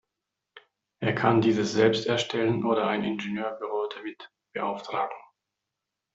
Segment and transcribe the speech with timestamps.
[1.03, 5.15] Er kann dieses selbst erstellen oder ein Ingenieurbüro damit beauftragen.